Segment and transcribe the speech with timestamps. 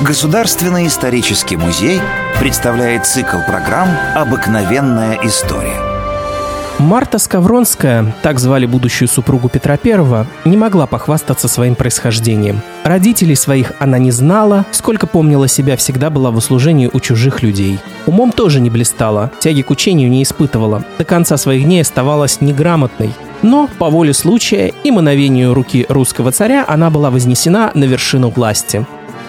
[0.00, 2.00] Государственный исторический музей
[2.38, 5.74] представляет цикл программ «Обыкновенная история».
[6.78, 12.60] Марта Скавронская, так звали будущую супругу Петра I, не могла похвастаться своим происхождением.
[12.84, 17.80] Родителей своих она не знала, сколько помнила себя, всегда была в услужении у чужих людей.
[18.06, 23.12] Умом тоже не блистала, тяги к учению не испытывала, до конца своих дней оставалась неграмотной.
[23.42, 28.86] Но по воле случая и мановению руки русского царя она была вознесена на вершину власти.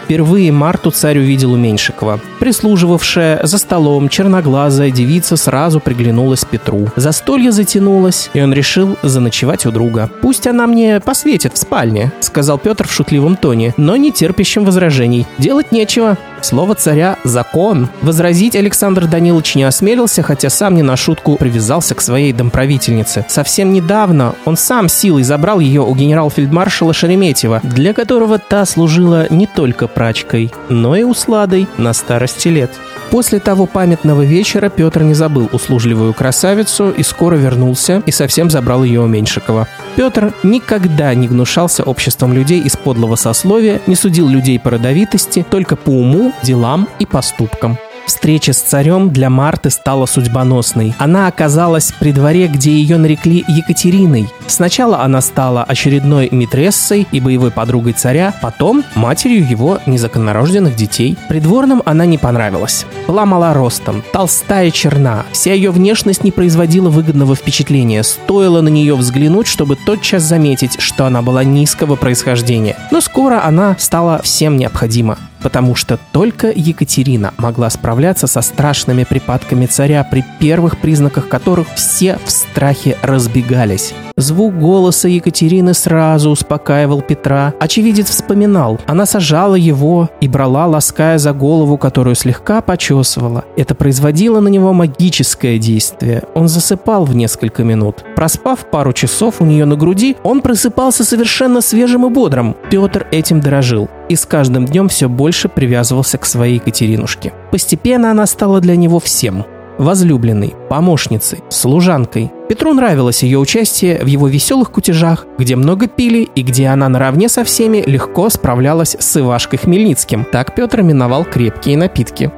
[0.09, 2.20] Впервые Марту царь увидел у Меньшикова.
[2.40, 6.88] Прислуживавшая за столом черноглазая девица сразу приглянулась Петру.
[6.95, 10.09] Застолье затянулось, и он решил заночевать у друга.
[10.23, 15.27] «Пусть она мне посветит в спальне»,— сказал Петр в шутливом тоне, но не терпящим возражений.
[15.38, 16.18] «Делать нечего.
[16.41, 17.90] Слово царя– закон.
[18.02, 23.26] Возразить Александр Данилович не осмелился, хотя сам не на шутку привязался к своей домправительнице.
[23.27, 29.48] Совсем недавно он сам силой забрал ее у генерал-фельдмаршала Шереметьева, для которого та служила не
[29.48, 32.71] только прачкой, но и усладой на старости лет.
[33.12, 38.85] После того памятного вечера Петр не забыл услужливую красавицу и скоро вернулся и совсем забрал
[38.85, 39.68] ее у Меньшикова.
[39.98, 45.76] Петр никогда не гнушался обществом людей из подлого сословия, не судил людей по родовитости, только
[45.76, 47.77] по уму, делам и поступкам.
[48.10, 50.96] Встреча с царем для Марты стала судьбоносной.
[50.98, 54.27] Она оказалась при дворе, где ее нарекли Екатериной.
[54.48, 61.20] Сначала она стала очередной митрессой и боевой подругой царя, потом матерью его незаконнорожденных детей.
[61.29, 62.88] Придворным она не понравилась.
[63.07, 65.23] Была мала ростом, толстая черна.
[65.31, 68.01] Вся ее внешность не производила выгодного впечатления.
[68.01, 72.75] Стоило на нее взглянуть, чтобы тотчас заметить, что она была низкого происхождения.
[72.90, 79.66] Но скоро она стала всем необходима потому что только Екатерина могла справляться со страшными припадками
[79.66, 83.94] царя, при первых признаках которых все в страхе разбегались.
[84.19, 87.53] Звук голоса Екатерины сразу успокаивал Петра.
[87.57, 88.78] Очевидец вспоминал.
[88.85, 93.45] Она сажала его и брала, лаская за голову, которую слегка почесывала.
[93.56, 96.23] Это производило на него магическое действие.
[96.35, 98.03] Он засыпал в несколько минут.
[98.17, 102.57] Проспав пару часов у нее на груди, он просыпался совершенно свежим и бодрым.
[102.69, 107.31] Петр этим дорожил и с каждым днем все больше привязывался к своей Екатеринушке.
[107.51, 109.45] Постепенно она стала для него всем
[109.79, 112.31] возлюбленной, помощницей, служанкой.
[112.49, 117.29] Петру нравилось ее участие в его веселых кутежах, где много пили и где она наравне
[117.29, 120.25] со всеми легко справлялась с Ивашкой Хмельницким.
[120.31, 122.31] Так Петр именовал крепкие напитки.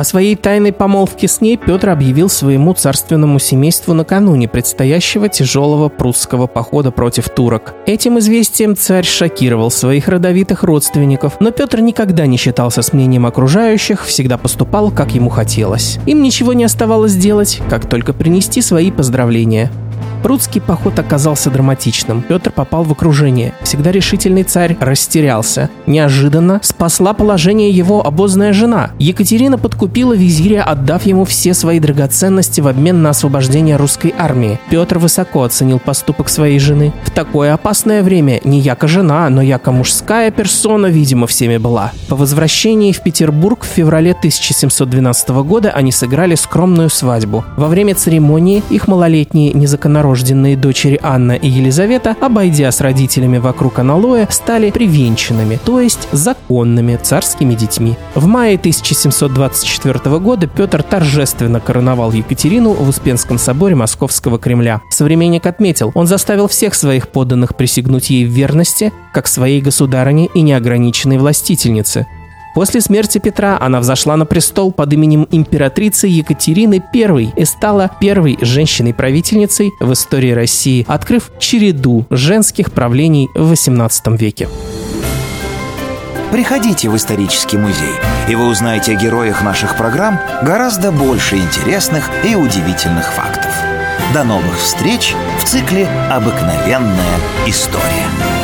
[0.00, 6.46] О своей тайной помолвке с ней Петр объявил своему царственному семейству накануне предстоящего тяжелого прусского
[6.46, 7.74] похода против турок.
[7.84, 14.06] Этим известием царь шокировал своих родовитых родственников, но Петр никогда не считался с мнением окружающих,
[14.06, 15.98] всегда поступал, как ему хотелось.
[16.06, 19.70] Им ничего не оставалось делать, как только принести свои поздравления.
[20.22, 22.22] Прудский поход оказался драматичным.
[22.22, 23.54] Петр попал в окружение.
[23.62, 25.70] Всегда решительный царь растерялся.
[25.86, 28.90] Неожиданно спасла положение его обозная жена.
[28.98, 34.60] Екатерина подкупила визиря, отдав ему все свои драгоценности в обмен на освобождение русской армии.
[34.68, 36.92] Петр высоко оценил поступок своей жены.
[37.04, 41.92] В такое опасное время не яко жена, но яко мужская персона, видимо, всеми была.
[42.08, 47.44] По возвращении в Петербург в феврале 1712 года они сыграли скромную свадьбу.
[47.56, 53.78] Во время церемонии их малолетние незаконнородные новорожденные дочери Анна и Елизавета, обойдя с родителями вокруг
[53.78, 57.96] аналоя, стали привенчанными, то есть законными царскими детьми.
[58.16, 64.80] В мае 1724 года Петр торжественно короновал Екатерину в Успенском соборе Московского Кремля.
[64.90, 70.42] Современник отметил, он заставил всех своих подданных присягнуть ей в верности, как своей государыне и
[70.42, 72.06] неограниченной властительнице.
[72.54, 78.38] После смерти Петра она взошла на престол под именем императрицы Екатерины I и стала первой
[78.40, 84.48] женщиной-правительницей в истории России, открыв череду женских правлений в XVIII веке.
[86.32, 87.94] Приходите в исторический музей,
[88.28, 93.52] и вы узнаете о героях наших программ гораздо больше интересных и удивительных фактов.
[94.14, 98.39] До новых встреч в цикле «Обыкновенная история».